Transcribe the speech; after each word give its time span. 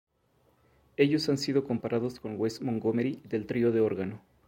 Ellos 0.97 1.29
han 1.29 1.37
sido 1.37 1.63
comparados 1.63 2.19
con 2.19 2.39
Wes 2.41 2.59
Montgomery 2.59 3.21
del 3.29 3.45
trío 3.45 3.71
de 3.71 3.81
órgano. 3.81 4.19